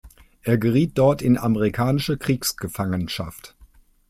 [0.41, 3.55] Er geriet dort in amerikanische Kriegsgefangenschaft.